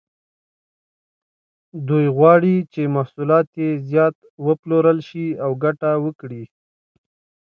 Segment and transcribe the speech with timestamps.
[1.87, 4.15] دوی غواړي چې محصولات یې زیات
[4.47, 6.43] وپلورل شي او ګټه وکړي.